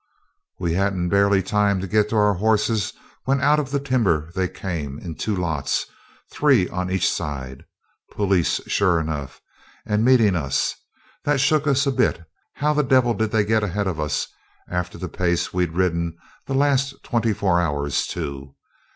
We 0.57 0.73
hadn't 0.73 1.09
barely 1.09 1.43
time 1.43 1.79
to 1.79 1.85
get 1.87 2.09
to 2.09 2.15
our 2.15 2.33
horses, 2.33 2.91
when 3.25 3.39
out 3.39 3.59
of 3.59 3.69
the 3.69 3.79
timber 3.79 4.31
they 4.33 4.47
came 4.47 4.97
in 4.97 5.13
two 5.13 5.35
lots 5.35 5.85
three 6.31 6.67
on 6.69 6.89
each 6.89 7.07
side. 7.07 7.65
Police, 8.11 8.59
sure 8.65 8.99
enough; 8.99 9.41
and 9.85 10.03
meeting 10.03 10.35
us. 10.35 10.73
That 11.23 11.39
shook 11.39 11.67
us 11.67 11.85
a 11.85 11.91
bit. 11.91 12.19
How 12.55 12.73
the 12.73 12.81
devil 12.81 13.13
did 13.13 13.29
they 13.29 13.45
get 13.45 13.61
ahead 13.63 13.85
of 13.85 13.99
us 13.99 14.25
after 14.67 14.97
the 14.97 15.07
pace 15.07 15.53
we'd 15.53 15.73
ridden 15.73 16.17
the 16.47 16.55
last 16.55 17.03
twenty 17.03 17.31
four 17.31 17.61
hours, 17.61 18.07
too? 18.07 18.55